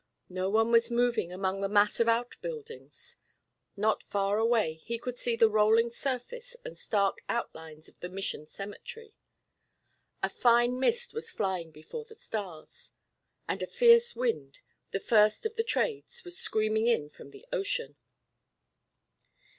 No 0.31 0.49
one 0.49 0.71
was 0.71 0.89
moving 0.89 1.31
among 1.31 1.61
the 1.61 1.69
mass 1.69 1.99
of 1.99 2.07
outbuildings. 2.07 3.17
Not 3.77 4.01
far 4.01 4.39
away 4.39 4.73
he 4.73 4.97
could 4.97 5.15
see 5.15 5.35
the 5.35 5.47
rolling 5.47 5.91
surface 5.91 6.55
and 6.65 6.75
stark 6.75 7.19
outlines 7.29 7.87
of 7.87 7.99
the 7.99 8.09
Mission 8.09 8.47
cemetery. 8.47 9.13
A 10.23 10.27
fine 10.27 10.79
mist 10.79 11.13
was 11.13 11.29
flying 11.29 11.69
before 11.69 12.05
the 12.05 12.15
stars; 12.15 12.93
and 13.47 13.61
a 13.61 13.67
fierce 13.67 14.15
wind, 14.15 14.57
the 14.89 14.99
first 14.99 15.45
of 15.45 15.55
the 15.55 15.63
trades, 15.63 16.23
was 16.25 16.35
screaming 16.35 16.87
in 16.87 17.07
from 17.07 17.29
the 17.29 17.45
ocean. 17.53 17.95